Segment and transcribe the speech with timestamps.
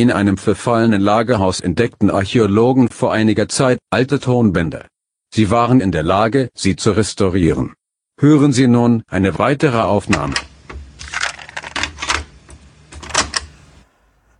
[0.00, 4.86] In einem verfallenen Lagerhaus entdeckten Archäologen vor einiger Zeit alte Tonbänder.
[5.34, 7.74] Sie waren in der Lage, sie zu restaurieren.
[8.20, 10.34] Hören Sie nun eine weitere Aufnahme.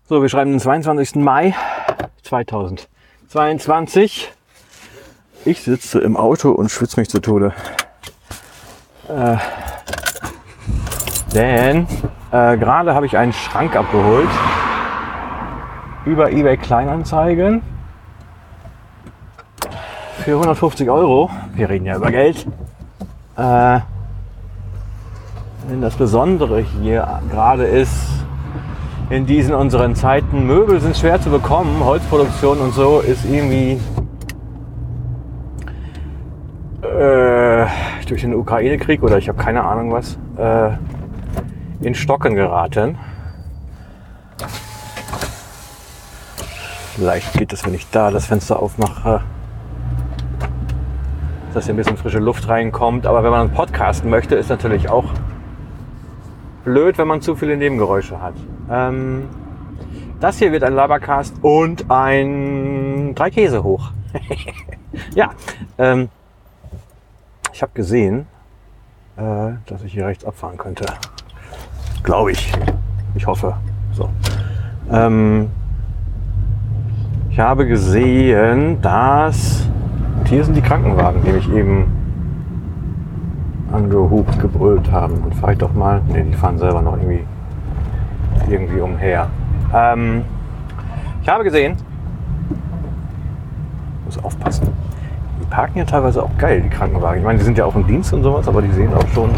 [0.08, 1.16] So, wir schreiben den 22.
[1.16, 1.56] Mai
[2.22, 4.32] 2022.
[5.44, 7.52] Ich sitze im Auto und schwitze mich zu Tode.
[9.08, 9.38] Äh,
[11.34, 11.88] denn
[12.30, 14.30] äh, gerade habe ich einen Schrank abgeholt
[16.08, 17.60] über eBay Kleinanzeigen
[20.24, 21.30] für 150 Euro.
[21.54, 22.46] Wir reden ja über Geld.
[23.36, 23.80] Äh,
[25.70, 27.94] denn das Besondere hier gerade ist,
[29.10, 33.78] in diesen unseren Zeiten, Möbel sind schwer zu bekommen, Holzproduktion und so ist irgendwie
[36.82, 37.66] äh,
[38.06, 40.70] durch den Ukraine-Krieg oder ich habe keine Ahnung was, äh,
[41.86, 42.96] in Stocken geraten.
[46.98, 49.20] Vielleicht geht es, wenn ich da das Fenster aufmache,
[51.54, 53.06] dass hier ein bisschen frische Luft reinkommt.
[53.06, 55.04] Aber wenn man podcasten möchte, ist natürlich auch
[56.64, 58.34] blöd, wenn man zu viele Nebengeräusche hat.
[58.68, 59.28] Ähm,
[60.18, 63.92] das hier wird ein Labercast und ein drei Käse hoch.
[65.14, 65.30] ja,
[65.78, 66.08] ähm,
[67.52, 68.26] ich habe gesehen,
[69.16, 70.84] äh, dass ich hier rechts abfahren könnte.
[72.02, 72.52] Glaube ich.
[73.14, 73.56] Ich hoffe.
[73.92, 74.10] So.
[74.90, 75.52] Ähm,
[77.38, 79.64] ich habe gesehen, dass
[80.18, 81.86] und hier sind die Krankenwagen, die mich eben
[83.72, 85.22] angehupt, gebrüllt haben.
[85.22, 86.02] Und fahre ich doch mal.
[86.08, 87.24] Ne, die fahren selber noch irgendwie,
[88.50, 89.28] irgendwie umher.
[89.72, 90.24] Ähm,
[91.22, 91.76] ich habe gesehen,
[94.04, 94.66] muss aufpassen.
[95.40, 97.20] Die parken ja teilweise auch geil, die Krankenwagen.
[97.20, 99.30] Ich meine, die sind ja auch im Dienst und sowas, aber die sehen auch schon.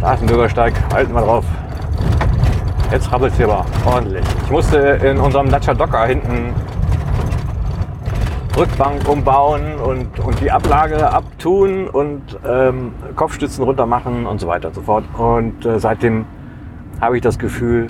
[0.00, 1.44] Da ist ein Bürgersteig, halten wir drauf.
[2.90, 4.24] Jetzt rabbelt es hier aber ordentlich.
[4.46, 6.54] Ich musste in unserem Dacia Docker hinten
[8.56, 14.68] Rückbank umbauen und, und die Ablage abtun und ähm, Kopfstützen runter machen und so weiter
[14.68, 15.04] und so fort.
[15.18, 16.24] Und äh, seitdem
[17.00, 17.88] habe ich das Gefühl,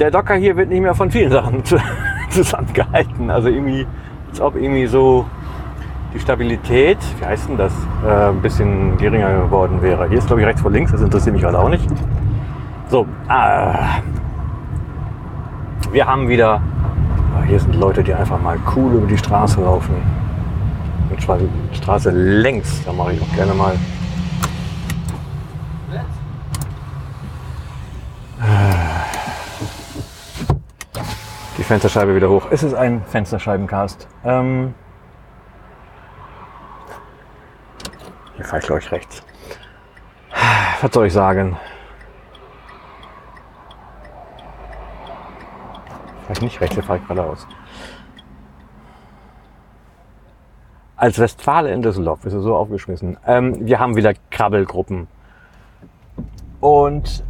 [0.00, 1.62] der Docker hier wird nicht mehr von vielen Sachen
[2.30, 3.30] zusammengehalten.
[3.30, 3.86] Also irgendwie,
[4.30, 5.24] als ob irgendwie so
[6.12, 7.72] die Stabilität, wie heißt denn das,
[8.04, 10.08] äh, ein bisschen geringer geworden wäre.
[10.08, 11.88] Hier ist glaube ich rechts vor links, das interessiert mich gerade auch nicht.
[12.88, 13.74] So, äh,
[15.92, 16.60] wir haben wieder
[17.52, 19.94] hier sind Leute, die einfach mal cool über die Straße laufen.
[21.10, 23.74] Und zwar die Straße längs, da mache ich auch gerne mal.
[31.58, 32.46] Die Fensterscheibe wieder hoch.
[32.50, 34.08] Es ist ein Fensterscheibencast.
[34.24, 34.72] Ähm
[38.36, 39.22] hier fahre ich glaube ich rechts.
[40.80, 41.58] Was soll ich sagen?
[46.32, 47.46] Vielleicht nicht rechts, hier fahre ich geradeaus.
[50.96, 53.18] Als Westfale in Düsseldorf ist er so aufgeschmissen.
[53.26, 55.08] Ähm, wir haben wieder Krabbelgruppen.
[56.60, 57.22] Und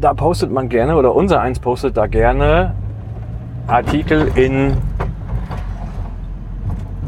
[0.00, 2.74] da postet man gerne, oder unser eins postet da gerne
[3.66, 4.78] Artikel in.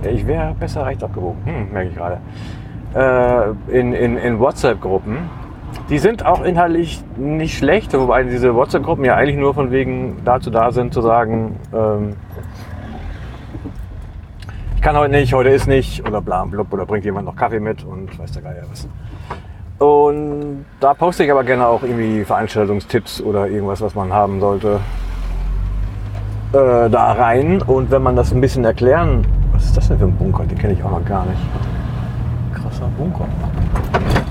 [0.02, 2.20] Ich wäre besser rechts abgewogen, hm, merke ich gerade.
[2.94, 5.30] Äh, in in, in WhatsApp-Gruppen
[5.88, 10.50] die sind auch inhaltlich nicht schlecht, wobei diese WhatsApp-Gruppen ja eigentlich nur von wegen dazu
[10.50, 12.16] da sind, zu sagen, ähm,
[14.76, 17.60] ich kann heute nicht, heute ist nicht, oder bla blub, oder bringt jemand noch Kaffee
[17.60, 18.88] mit und weiß der Geier was.
[19.78, 24.78] Und da poste ich aber gerne auch irgendwie Veranstaltungstipps oder irgendwas, was man haben sollte,
[26.52, 27.62] äh, da rein.
[27.62, 30.44] Und wenn man das ein bisschen erklären, was ist das denn für ein Bunker?
[30.44, 31.40] Den kenne ich auch noch gar nicht.
[32.54, 33.26] Krasser Bunker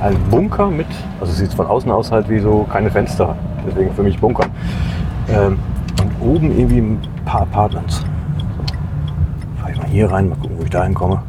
[0.02, 0.88] ein Bunker mit,
[1.20, 3.36] also sieht von außen aus halt wie so keine Fenster,
[3.68, 4.46] deswegen für mich Bunker.
[5.30, 5.60] Ähm,
[6.02, 7.98] und oben irgendwie ein paar Apartments.
[7.98, 9.62] So.
[9.62, 11.22] Fahr ich mal hier rein, mal gucken, wo ich da hinkomme.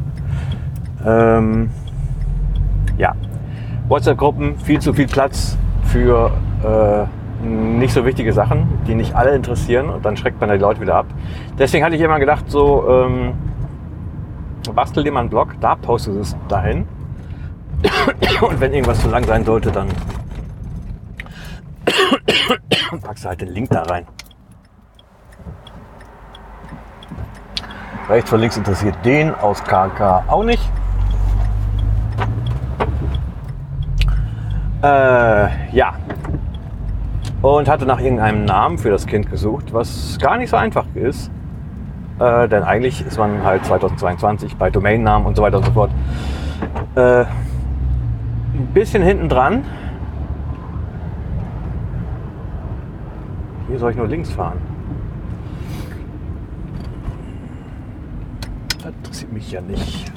[1.05, 1.69] Ähm,
[2.97, 3.13] ja,
[3.89, 6.31] WhatsApp-Gruppen, viel zu viel Platz für
[6.63, 10.79] äh, nicht so wichtige Sachen, die nicht alle interessieren und dann schreckt man die Leute
[10.79, 11.07] wieder ab.
[11.57, 13.33] Deswegen hatte ich immer gedacht, so ähm,
[14.73, 16.85] bastel dir mal einen Blog, da postest du es dahin
[18.41, 19.87] und wenn irgendwas zu lang sein sollte, dann
[23.01, 24.05] packst du halt den Link da rein.
[28.09, 30.61] Rechts oder links interessiert den aus KK auch nicht.
[34.83, 35.93] Äh, ja.
[37.41, 41.31] Und hatte nach irgendeinem Namen für das Kind gesucht, was gar nicht so einfach ist.
[42.19, 45.91] Äh, denn eigentlich ist man halt 2022 bei Domainnamen und so weiter und so fort.
[46.95, 47.25] Äh,
[48.61, 49.63] ein bisschen hinten dran.
[53.67, 54.59] Hier soll ich nur links fahren.
[58.77, 60.11] Das interessiert mich ja nicht.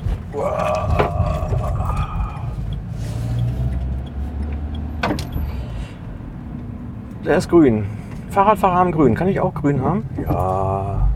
[7.25, 7.87] Der ist grün.
[8.31, 9.15] Fahrradfahrer haben grün.
[9.15, 10.05] Kann ich auch grün haben?
[10.29, 11.09] Ja.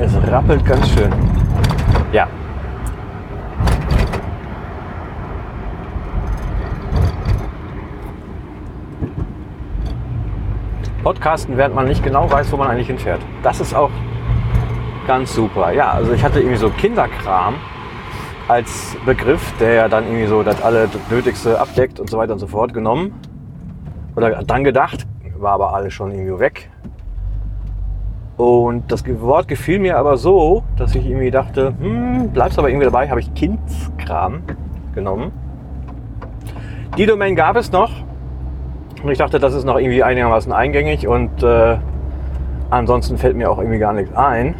[0.00, 1.33] Es rappelt ganz schön.
[2.14, 2.28] Ja.
[11.02, 13.20] Podcasten, während man nicht genau weiß, wo man eigentlich hinfährt.
[13.42, 13.90] Das ist auch
[15.08, 15.72] ganz super.
[15.72, 17.56] Ja, also ich hatte irgendwie so Kinderkram
[18.46, 22.38] als Begriff, der ja dann irgendwie so das alle Nötigste abdeckt und so weiter und
[22.38, 23.20] so fort genommen.
[24.14, 25.04] Oder dann gedacht,
[25.36, 26.70] war aber alles schon irgendwie weg.
[28.36, 32.86] Und das Wort gefiel mir aber so, dass ich irgendwie dachte, hm, bleibst aber irgendwie
[32.86, 34.42] dabei, habe ich Kindskram
[34.94, 35.30] genommen.
[36.98, 37.90] Die Domain gab es noch,
[39.02, 41.76] und ich dachte, das ist noch irgendwie einigermaßen eingängig und äh,
[42.70, 44.54] ansonsten fällt mir auch irgendwie gar nichts ein.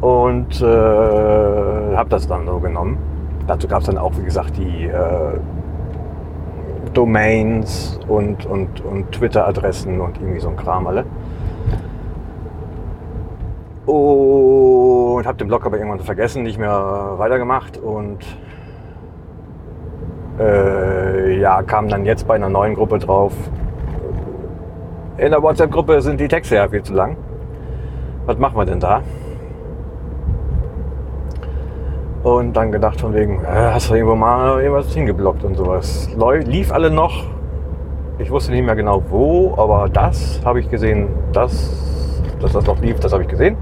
[0.00, 2.98] Und äh, habe das dann so genommen.
[3.46, 5.38] Dazu gab es dann auch, wie gesagt, die äh,
[6.92, 11.04] Domains und, und, und Twitter-Adressen und irgendwie so ein Kram alle.
[13.92, 18.20] Und habe den Blog aber irgendwann vergessen, nicht mehr weitergemacht und
[20.40, 23.34] äh, ja, kam dann jetzt bei einer neuen Gruppe drauf.
[25.18, 27.18] In der WhatsApp-Gruppe sind die Texte ja viel zu lang.
[28.24, 29.02] Was machen wir denn da?
[32.22, 36.08] Und dann gedacht von wegen, äh, hast du irgendwo mal irgendwas hingeblockt und sowas.
[36.46, 37.24] Lief alle noch.
[38.18, 42.80] Ich wusste nicht mehr genau wo, aber das habe ich gesehen, das, dass das noch
[42.80, 43.58] lief, das habe ich gesehen.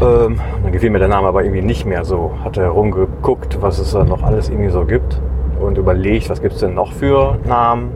[0.00, 2.32] Ähm, dann gefiel mir der Name aber irgendwie nicht mehr so.
[2.44, 5.20] Hatte herumgeguckt, was es da noch alles irgendwie so gibt
[5.60, 7.92] und überlegt, was gibt es denn noch für Namen.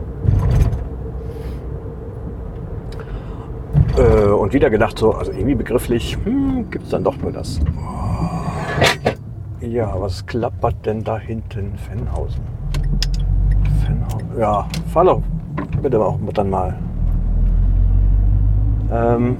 [3.97, 7.59] Äh, und wieder gedacht, so, also irgendwie begrifflich, hm, gibt es dann doch nur das.
[9.59, 11.77] Ja, was klappert denn da hinten?
[11.77, 12.41] Fennhausen.
[13.85, 14.39] Fennhausen.
[14.39, 15.21] Ja, fahr
[15.81, 16.75] bitte auch dann mal.
[18.91, 19.37] Ähm,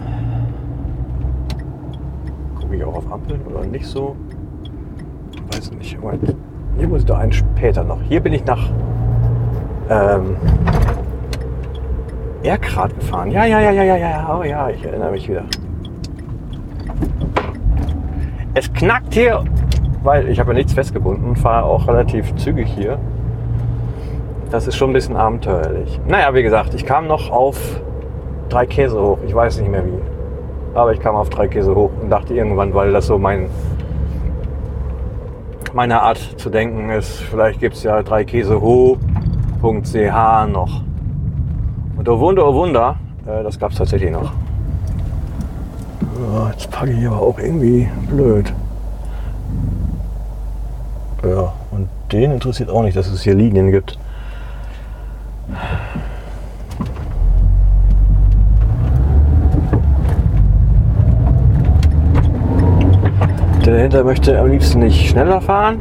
[2.73, 4.15] Ich auch auf Ampeln oder nicht so?
[5.53, 6.01] Weiß nicht.
[6.01, 6.35] Moment.
[6.77, 8.01] Hier muss ich doch einen später noch.
[8.03, 8.69] Hier bin ich nach
[9.89, 10.37] ähm,
[12.43, 13.31] Erkrad gefahren.
[13.31, 14.39] Ja, ja, ja, ja, ja, ja.
[14.39, 15.43] Oh ja, ich erinnere mich wieder.
[18.53, 19.43] Es knackt hier,
[20.03, 22.97] weil ich habe ja nichts festgebunden und fahre auch relativ zügig hier.
[24.49, 25.99] Das ist schon ein bisschen abenteuerlich.
[26.07, 27.81] Naja, wie gesagt, ich kam noch auf
[28.49, 29.19] drei Käse hoch.
[29.25, 30.10] Ich weiß nicht mehr wie.
[30.73, 33.49] Aber ich kam auf drei Käse hoch und dachte irgendwann, weil das so mein
[35.73, 38.93] meiner Art zu denken ist, vielleicht gibt es ja drei Käse ho.ch
[40.51, 40.81] noch.
[41.97, 44.33] Und oh Wunder, oh Wunder, äh, das gab es tatsächlich noch.
[46.51, 48.53] Jetzt packe ich aber auch irgendwie blöd.
[51.23, 53.97] Ja, und den interessiert auch nicht, dass es hier Linien gibt.
[63.71, 65.79] Der dahinter möchte am liebsten nicht schneller fahren.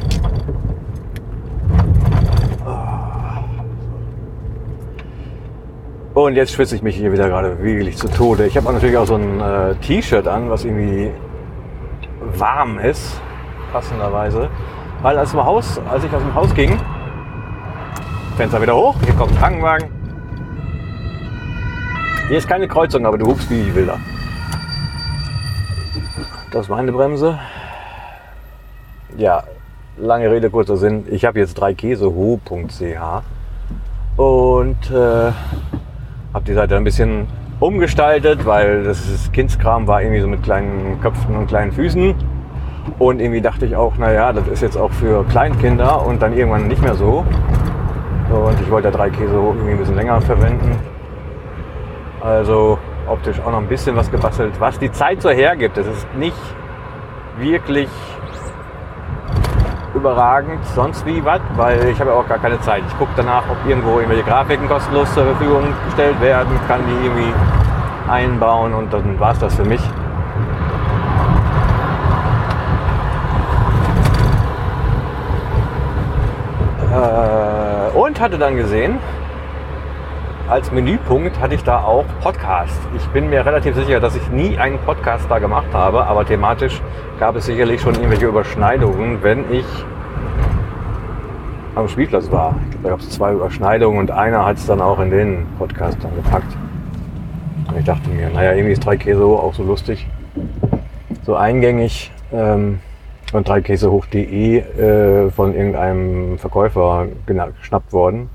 [6.15, 8.47] Und jetzt schwitze ich mich hier wieder gerade wirklich zu Tode.
[8.47, 11.11] Ich habe natürlich auch so ein äh, T-Shirt an, was irgendwie
[12.37, 13.21] warm ist,
[13.73, 14.49] passenderweise.
[15.03, 16.79] Weil als, Haus, als ich aus dem Haus ging,
[18.37, 19.89] Fenster wieder hoch, hier kommt ein Krankenwagen.
[22.29, 23.99] Hier ist keine Kreuzung, aber du hupst wie wilder.
[26.53, 27.37] Das ist meine Bremse
[29.21, 29.43] ja,
[29.99, 31.05] lange Rede, kurzer Sinn.
[31.11, 32.43] Ich habe jetzt drei Käseho.ch
[34.17, 35.33] und äh,
[36.33, 37.27] habe die Seite ein bisschen
[37.61, 42.15] umgestaltet, weil das ist Kindskram war irgendwie so mit kleinen Köpfen und kleinen Füßen.
[42.99, 46.67] Und irgendwie dachte ich auch, naja, das ist jetzt auch für Kleinkinder und dann irgendwann
[46.67, 47.25] nicht mehr so.
[48.31, 50.77] Und ich wollte ja drei Käse irgendwie ein bisschen länger verwenden.
[52.23, 55.77] Also optisch auch noch ein bisschen was gebastelt, was die Zeit so hergibt.
[55.77, 56.37] Es ist nicht
[57.39, 57.89] wirklich
[60.01, 62.83] überragend, sonst wie was, weil ich habe ja auch gar keine Zeit.
[62.89, 67.35] Ich gucke danach, ob irgendwo irgendwelche Grafiken kostenlos zur Verfügung gestellt werden, kann die irgendwie
[68.09, 69.81] einbauen und dann war es das für mich.
[76.91, 78.99] Äh, und hatte dann gesehen,
[80.49, 82.81] als Menüpunkt hatte ich da auch Podcast.
[82.97, 86.81] Ich bin mir relativ sicher, dass ich nie einen Podcast da gemacht habe, aber thematisch
[87.21, 89.67] gab es sicherlich schon irgendwelche Überschneidungen, wenn ich
[91.75, 92.57] am Spielplatz war.
[92.65, 95.47] Ich glaube, da gab es zwei Überschneidungen und einer hat es dann auch in den
[95.59, 96.57] Podcast dann gepackt.
[97.69, 100.07] Und ich dachte mir, naja, irgendwie ist drei Käse auch so lustig,
[101.25, 102.11] so eingängig.
[102.33, 102.81] Ähm,
[103.33, 108.29] und 3käsehoch.de äh, von irgendeinem Verkäufer geschnappt worden.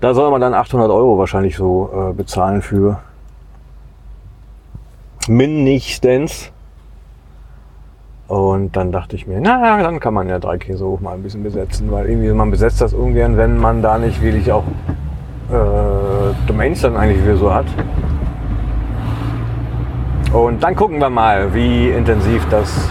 [0.00, 3.00] Da soll man dann 800 Euro wahrscheinlich so äh, bezahlen für.
[5.26, 6.52] Mindestens.
[8.28, 11.22] Und dann dachte ich mir, na, dann kann man ja drei Käse hoch mal ein
[11.22, 14.64] bisschen besetzen, weil irgendwie man besetzt das ungern, wenn man da nicht wirklich auch
[15.50, 17.64] äh, Domains dann eigentlich wieder so hat.
[20.34, 22.90] Und dann gucken wir mal, wie intensiv das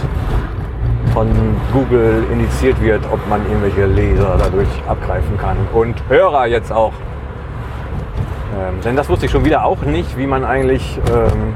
[1.14, 1.28] von
[1.72, 5.56] Google indiziert wird, ob man irgendwelche Leser dadurch abgreifen kann.
[5.72, 6.92] Und Hörer jetzt auch.
[8.58, 11.54] Ähm, denn das wusste ich schon wieder auch nicht, wie man eigentlich ähm,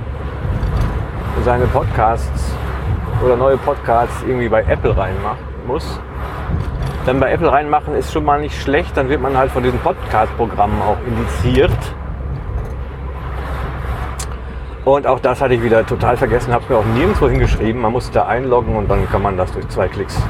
[1.44, 2.54] seine Podcasts
[3.22, 6.00] oder neue Podcasts irgendwie bei Apple reinmachen muss.
[7.06, 9.78] Dann bei Apple reinmachen ist schon mal nicht schlecht, dann wird man halt von diesen
[9.80, 11.72] Podcast-Programmen auch indiziert.
[14.84, 17.80] Und auch das hatte ich wieder total vergessen, habe es mir auch nirgendwo hingeschrieben.
[17.80, 20.20] Man muss da einloggen und dann kann man das durch zwei Klicks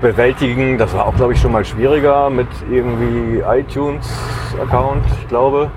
[0.00, 0.76] bewältigen.
[0.76, 5.70] Das war auch, glaube ich, schon mal schwieriger mit irgendwie iTunes-Account, ich glaube.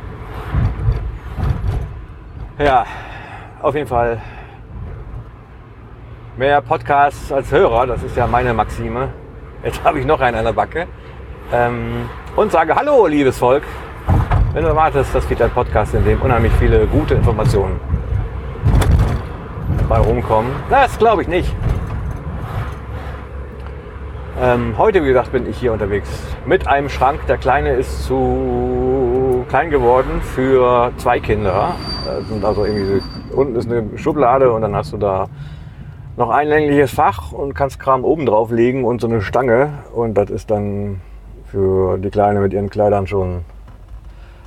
[2.60, 2.86] Ja,
[3.62, 4.22] auf jeden Fall
[6.38, 9.10] mehr Podcasts als Hörer, das ist ja meine Maxime.
[9.64, 10.88] Jetzt habe ich noch einen an der Backe.
[11.52, 13.64] Ähm, und sage Hallo, liebes Volk.
[14.54, 17.80] Wenn du erwartest, das wird ein Podcast, in dem unheimlich viele gute Informationen
[19.88, 21.54] bei rumkommen, das glaube ich nicht.
[24.42, 26.10] Ähm, heute, wie gesagt, bin ich hier unterwegs
[26.46, 27.20] mit einem Schrank.
[27.28, 31.76] Der kleine ist zu klein geworden für zwei Kinder.
[32.06, 35.28] Das sind also irgendwie unten ist eine Schublade und dann hast du da
[36.16, 39.70] noch ein längliches Fach und kannst Kram oben drauf legen und so eine Stange.
[39.94, 41.02] Und das ist dann
[41.46, 43.46] für die Kleine mit ihren Kleidern schon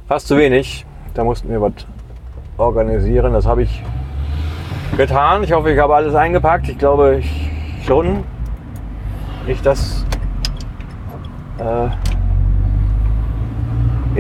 [0.07, 0.87] fast zu wenig.
[1.15, 1.73] Da mussten wir was
[2.57, 3.33] organisieren.
[3.33, 3.83] Das habe ich
[4.97, 5.43] getan.
[5.43, 6.69] Ich hoffe, ich habe alles eingepackt.
[6.69, 7.51] Ich glaube ich
[7.85, 8.25] schon.
[9.47, 10.05] Nicht, dass
[11.59, 11.89] äh,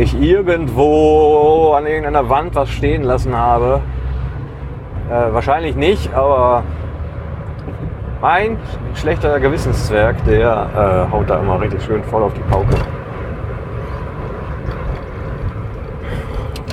[0.00, 3.80] ich irgendwo an irgendeiner Wand was stehen lassen habe.
[5.10, 6.64] Äh, wahrscheinlich nicht, aber
[8.26, 8.58] mein
[8.96, 12.74] schlechter Gewissenszwerg, der äh, haut da immer richtig schön voll auf die Pauke.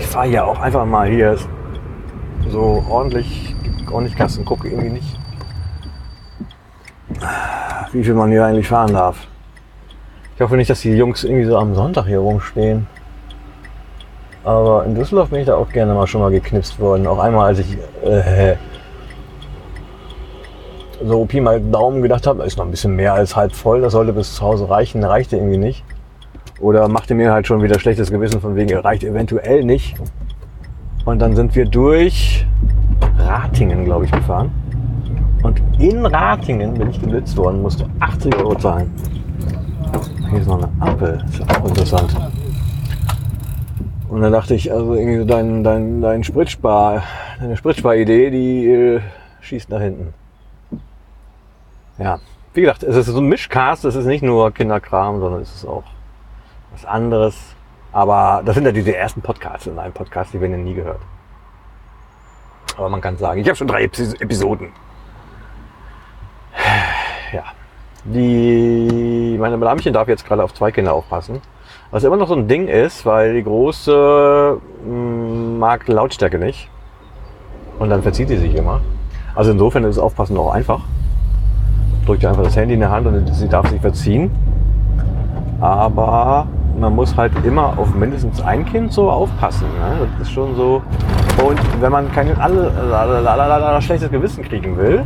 [0.10, 1.38] fahre ja auch einfach mal hier
[2.48, 3.56] so ordentlich,
[3.92, 5.20] ordentlich Kasten, gucke irgendwie nicht,
[7.92, 9.28] wie viel man hier eigentlich fahren darf.
[10.36, 12.88] Ich hoffe nicht, dass die Jungs irgendwie so am Sonntag hier rumstehen.
[14.44, 17.06] Aber in Düsseldorf bin ich da auch gerne mal schon mal geknipst worden.
[17.06, 18.56] Auch einmal, als ich äh,
[21.06, 23.94] so Pi mal Daumen gedacht habe, ist noch ein bisschen mehr als halb voll, das
[23.94, 25.84] sollte bis zu Hause reichen, reichte irgendwie nicht.
[26.60, 29.96] Oder machte mir halt schon wieder schlechtes Gewissen von wegen, reicht eventuell nicht.
[31.06, 32.46] Und dann sind wir durch
[33.18, 34.52] Ratingen, glaube ich, gefahren.
[35.44, 38.94] Und in Ratingen bin ich geblitzt worden, musste 80 Euro zahlen.
[40.30, 42.16] Hier ist noch eine Ampel, das ist auch interessant.
[44.08, 47.04] Und dann dachte ich, also irgendwie so dein, dein, dein Spritspar,
[47.40, 49.00] deine Spritspar-Idee, die äh,
[49.42, 50.14] schießt nach hinten.
[51.98, 52.20] Ja,
[52.54, 55.66] wie gesagt, es ist so ein Mischcast, es ist nicht nur Kinderkram, sondern es ist
[55.66, 55.84] auch
[56.72, 57.56] was anderes.
[57.92, 61.02] Aber das sind ja diese ersten Podcasts in einem Podcast, die werden ja nie gehört.
[62.78, 64.72] Aber man kann sagen, ich habe schon drei Episoden.
[67.32, 67.44] Ja.
[68.06, 71.42] Die, meine Madamchen darf jetzt gerade auf zwei Kinder aufpassen.
[71.92, 76.70] Was immer noch so ein Ding ist, weil die Große mm, mag Lautstärke nicht.
[77.80, 78.82] Und dann verzieht sie sich immer.
[79.36, 80.82] Also insofern ist Aufpassen auch einfach.
[82.06, 84.30] Drückt einfach das Handy in der Hand und sie darf sich verziehen.
[85.62, 89.68] Aber man muss halt immer auf mindestens ein Kind so aufpassen.
[89.80, 90.08] Ne?
[90.18, 90.82] Das ist schon so.
[91.46, 95.04] Und wenn man kein alle, schlechtes Gewissen kriegen will,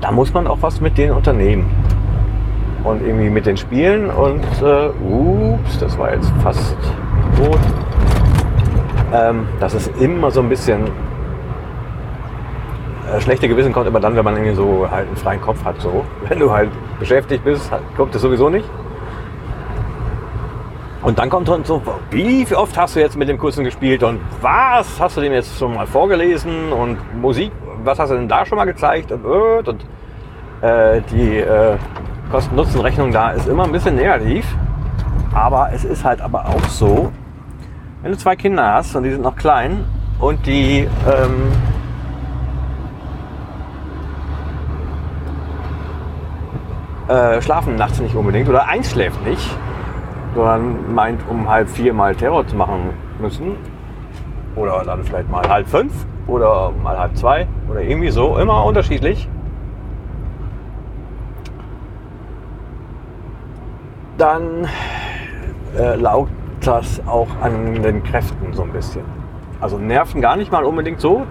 [0.00, 1.70] dann muss man auch was mit denen unternehmen.
[2.84, 6.76] Und irgendwie mit den Spielen und äh, ups, das war jetzt fast
[7.38, 7.60] rot.
[9.12, 10.84] Ähm, das ist immer so ein bisschen
[13.12, 15.80] äh, schlechte Gewissen kommt immer dann, wenn man irgendwie so halt einen freien Kopf hat.
[15.80, 16.04] So.
[16.28, 18.68] Wenn du halt beschäftigt bist, kommt es sowieso nicht.
[21.02, 24.20] Und dann kommt dann so, wie oft hast du jetzt mit dem Kursen gespielt und
[24.40, 27.50] was hast du dem jetzt schon mal vorgelesen und Musik,
[27.82, 29.84] was hast du denn da schon mal gezeigt und, und
[30.60, 31.76] äh, die äh,
[32.30, 34.46] Kosten-Nutzen-Rechnung da ist immer ein bisschen negativ.
[35.34, 37.10] Aber es ist halt aber auch so,
[38.02, 39.84] wenn du zwei Kinder hast und die sind noch klein
[40.20, 41.52] und die ähm,
[47.12, 49.56] äh, schlafen nachts nicht unbedingt oder eins schläft nicht,
[50.34, 52.90] sondern meint, um halb vier mal Terror zu machen
[53.20, 53.56] müssen.
[54.56, 55.92] Oder dann vielleicht mal halb fünf
[56.26, 59.28] oder mal halb zwei oder irgendwie so, immer unterschiedlich.
[64.16, 64.68] Dann
[65.76, 69.02] äh, laugt das auch an den Kräften so ein bisschen.
[69.60, 71.26] Also Nerven gar nicht mal unbedingt so.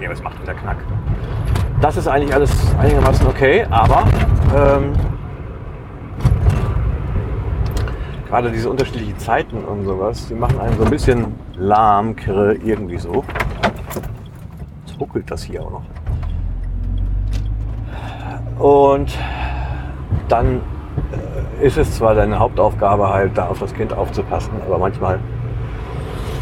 [0.00, 0.76] Ja, was macht denn der Knack?
[1.80, 4.04] Das ist eigentlich alles einigermaßen okay, aber
[4.54, 4.92] ähm,
[8.28, 12.98] gerade diese unterschiedlichen Zeiten und sowas, die machen einen so ein bisschen lahm, kirre, irgendwie
[12.98, 13.24] so.
[14.86, 15.82] Jetzt ruckelt das hier auch noch.
[18.58, 19.18] Und
[20.28, 20.60] dann
[21.60, 25.18] äh, ist es zwar deine Hauptaufgabe halt, da auf das Kind aufzupassen, aber manchmal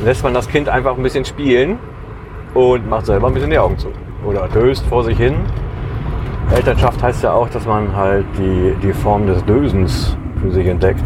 [0.05, 1.79] lässt man das Kind einfach ein bisschen spielen
[2.55, 3.89] und macht selber ein bisschen die Augen zu.
[4.25, 5.35] Oder döst vor sich hin.
[6.53, 11.05] Elternschaft heißt ja auch, dass man halt die, die Form des Dösens für sich entdeckt.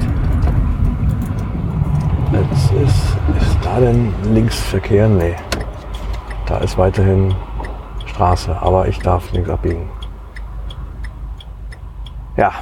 [2.32, 5.06] Jetzt ist, ist da denn Linksverkehr?
[5.08, 5.36] Nee.
[6.46, 7.34] Da ist weiterhin
[8.06, 9.88] Straße, aber ich darf links abbiegen.
[12.36, 12.52] Ja.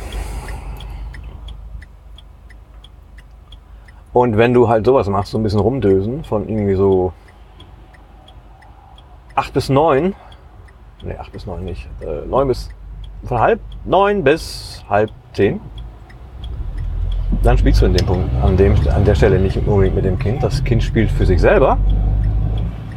[4.13, 7.13] Und wenn du halt sowas machst, so ein bisschen rumdösen von irgendwie so
[9.35, 10.15] 8 bis 9,
[11.05, 12.69] ne 8 bis 9 nicht, äh, 9 bis,
[13.25, 15.61] von halb 9 bis halb 10,
[17.43, 20.19] dann spielst du in dem Punkt, an, dem, an der Stelle nicht unbedingt mit dem
[20.19, 20.43] Kind.
[20.43, 21.79] Das Kind spielt für sich selber,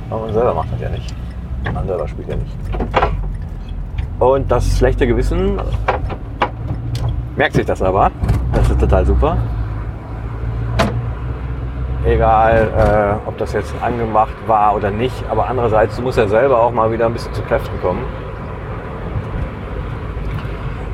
[0.10, 1.16] aber man selber macht das ja nicht.
[1.74, 2.56] Man selber spielt ja nicht.
[4.20, 5.60] Und das schlechte Gewissen
[7.36, 8.12] merkt sich das aber.
[8.54, 9.38] Das ist total super.
[12.06, 15.24] Egal, äh, ob das jetzt angemacht war oder nicht.
[15.30, 18.04] Aber andererseits, du musst ja selber auch mal wieder ein bisschen zu Kräften kommen.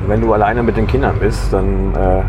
[0.02, 2.22] Und wenn du alleine mit den Kindern bist, dann äh,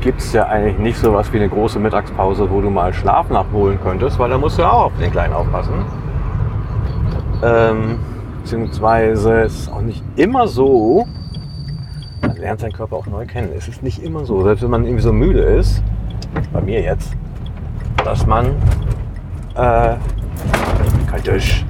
[0.00, 3.30] gibt es ja eigentlich nicht so was wie eine große Mittagspause, wo du mal Schlaf
[3.30, 5.84] nachholen könntest, weil da musst du ja auch auf den Kleinen aufpassen.
[7.42, 7.98] Ähm,
[8.42, 11.06] beziehungsweise es ist auch nicht immer so,
[12.22, 13.50] man lernt seinen Körper auch neu kennen.
[13.56, 15.82] Es ist nicht immer so, selbst wenn man irgendwie so müde ist,
[16.52, 17.16] bei mir jetzt,
[18.04, 18.56] dass man
[19.54, 19.94] äh,
[21.10, 21.64] kaltisch,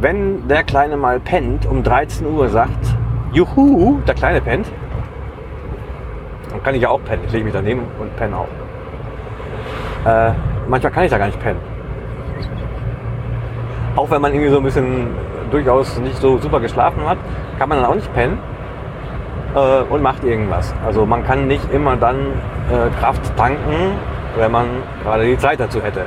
[0.00, 2.96] wenn der Kleine mal pennt, um 13 Uhr sagt,
[3.32, 4.70] juhu, der Kleine pennt,
[6.50, 7.22] dann kann ich ja auch pennen.
[7.26, 8.48] Ich lege mich daneben und penne auch.
[10.06, 10.32] Äh,
[10.68, 11.60] manchmal kann ich da gar nicht pennen.
[13.96, 15.08] Auch wenn man irgendwie so ein bisschen
[15.50, 17.18] durchaus nicht so super geschlafen hat,
[17.58, 18.38] kann man dann auch nicht pennen
[19.54, 20.74] äh, und macht irgendwas.
[20.86, 22.16] Also man kann nicht immer dann
[22.70, 23.96] äh, Kraft tanken,
[24.36, 24.66] wenn man
[25.02, 26.04] gerade die Zeit dazu hätte.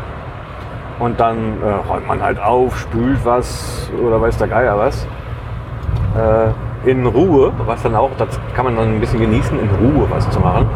[0.99, 5.07] Und dann äh, räumt man halt auf, spült was oder weiß der Geier was.
[6.15, 10.07] Äh, in Ruhe, was dann auch, das kann man dann ein bisschen genießen, in Ruhe
[10.09, 10.67] was zu machen.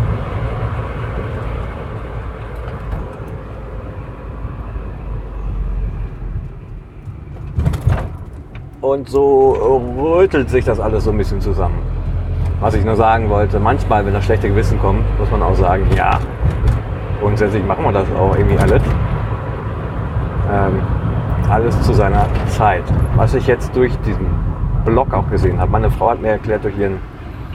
[8.82, 11.80] Und so rötelt sich das alles so ein bisschen zusammen.
[12.62, 15.88] Was ich nur sagen wollte, manchmal, wenn das schlechte Gewissen kommt, muss man auch sagen,
[15.96, 16.20] ja,
[17.20, 18.82] grundsätzlich machen wir das auch irgendwie alles.
[20.52, 20.82] Ähm,
[21.50, 22.84] alles zu seiner Zeit.
[23.16, 24.28] Was ich jetzt durch diesen
[24.86, 27.00] Blog auch gesehen habe, meine Frau hat mir erklärt, durch ihren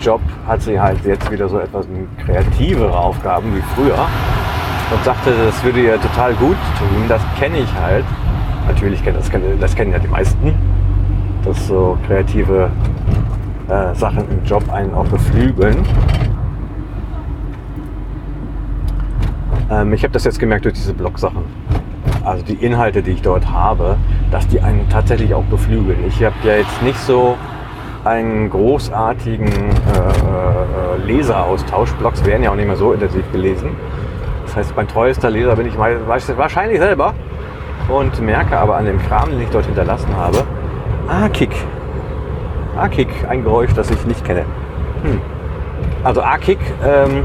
[0.00, 1.86] Job hat sie halt jetzt wieder so etwas
[2.24, 4.06] kreativere Aufgaben wie früher
[4.92, 7.04] und sagte, das würde ihr total gut tun.
[7.08, 8.04] Das kenne ich halt.
[8.66, 10.54] Natürlich das, das kennen ja die meisten,
[11.44, 12.70] dass so kreative
[13.68, 15.84] äh, Sachen im Job einen auch beflügeln.
[19.70, 21.44] Ähm, ich habe das jetzt gemerkt durch diese Blog-Sachen.
[22.24, 23.96] Also die Inhalte, die ich dort habe,
[24.30, 25.98] dass die einen tatsächlich auch beflügeln.
[26.06, 27.36] Ich habe ja jetzt nicht so
[28.04, 31.92] einen großartigen äh, äh, Leseraustausch.
[31.92, 33.70] Blogs werden ja auch nicht mehr so intensiv gelesen.
[34.46, 37.14] Das heißt, mein treuester Leser bin ich wahrscheinlich selber
[37.88, 40.44] und merke aber an dem Kram, den ich dort hinterlassen habe,
[41.08, 41.50] ah, Kick.
[42.76, 44.44] Ah, Kick, ein Geräusch, das ich nicht kenne.
[45.02, 45.20] Hm.
[46.02, 47.24] Also A-Kick, ähm,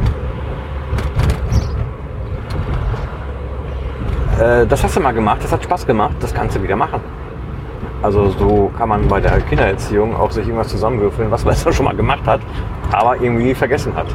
[4.39, 7.01] äh, das hast du mal gemacht, das hat Spaß gemacht, das kannst du wieder machen.
[8.01, 11.95] Also so kann man bei der Kindererziehung auch sich irgendwas zusammenwürfeln, was man schon mal
[11.95, 12.41] gemacht hat,
[12.91, 14.07] aber irgendwie vergessen hat.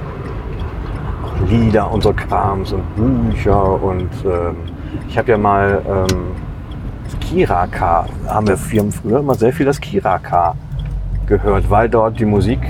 [1.49, 4.57] Lieder und so Krams und Bücher und ähm,
[5.09, 6.33] ich habe ja mal ähm,
[7.21, 10.55] Kiraka, haben wir früher immer sehr viel das Kiraka
[11.27, 12.61] gehört, weil dort die Musik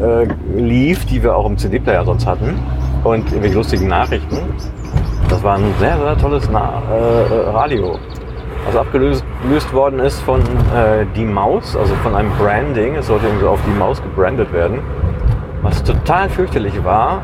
[0.00, 2.58] äh, lief, die wir auch im CD-Player sonst hatten
[3.04, 4.38] und irgendwelche lustigen Nachrichten.
[5.30, 7.98] Das war ein sehr, sehr tolles Na äh, Radio.
[8.66, 12.96] Also abgelöst gelöst worden ist von äh, die Maus, also von einem Branding.
[12.96, 14.80] Es sollte irgendwie auf die Maus gebrandet werden.
[15.62, 17.22] Was total fürchterlich war,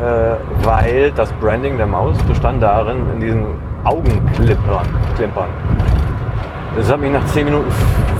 [0.00, 3.46] äh, weil das Branding der Maus bestand darin, in diesen
[3.84, 4.86] Augenklimpern.
[5.16, 5.48] Klimpern.
[6.76, 7.70] Das hat mich nach 10 Minuten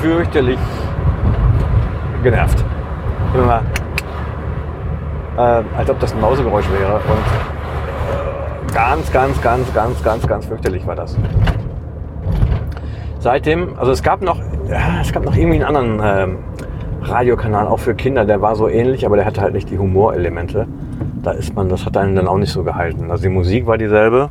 [0.00, 0.58] fürchterlich
[2.22, 2.64] genervt.
[3.34, 3.62] Immer
[5.36, 6.94] äh, als ob das ein Mausegeräusch wäre.
[6.94, 7.55] Und äh,
[8.76, 11.16] ganz, ganz, ganz, ganz, ganz, ganz fürchterlich war das.
[13.20, 14.38] Seitdem, also es gab noch,
[15.00, 16.38] es gab noch irgendwie einen anderen ähm,
[17.00, 20.68] Radiokanal, auch für Kinder, der war so ähnlich, aber der hatte halt nicht die Humorelemente.
[21.22, 23.10] Da ist man, das hat einen dann auch nicht so gehalten.
[23.10, 24.28] Also die Musik war dieselbe,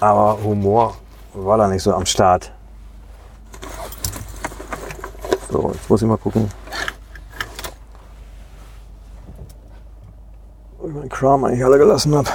[0.00, 0.96] aber Humor
[1.32, 2.50] war da nicht so am Start.
[5.48, 6.50] So, jetzt muss ich mal gucken.
[10.78, 12.28] Wo ich meinen Kram eigentlich alle gelassen habe.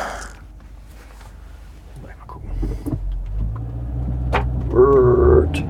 [2.02, 2.50] Mal gucken.
[4.70, 5.64] Bird.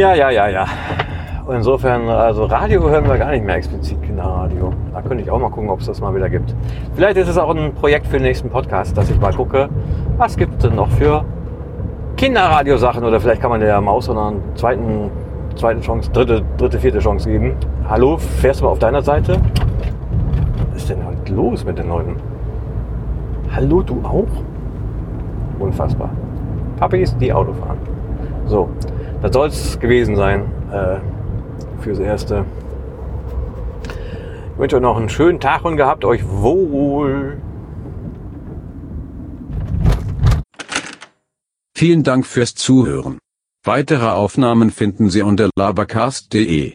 [0.00, 0.64] Ja, ja, ja, ja.
[1.44, 4.72] Und insofern, also Radio hören wir gar nicht mehr explizit Kinderradio.
[4.94, 6.54] Da könnte ich auch mal gucken, ob es das mal wieder gibt.
[6.94, 9.68] Vielleicht ist es auch ein Projekt für den nächsten Podcast, dass ich mal gucke,
[10.16, 11.22] was gibt es denn noch für
[12.16, 15.10] Kinderradiosachen oder vielleicht kann man der Maus noch einen zweiten,
[15.54, 17.56] zweiten Chance, dritte, dritte, vierte Chance geben.
[17.86, 19.38] Hallo, fährst du mal auf deiner Seite?
[20.72, 22.16] Was ist denn heute los mit den Leuten?
[23.54, 24.24] Hallo, du auch?
[25.58, 26.08] Unfassbar.
[26.78, 27.76] Papis, die Auto fahren.
[28.46, 28.70] So,
[29.22, 30.96] das soll es gewesen sein äh,
[31.82, 32.44] fürs Erste.
[34.54, 37.40] Ich wünsche euch noch einen schönen Tag und gehabt euch wohl.
[41.76, 43.18] Vielen Dank fürs Zuhören.
[43.64, 46.68] Weitere Aufnahmen finden Sie unter labercast.de.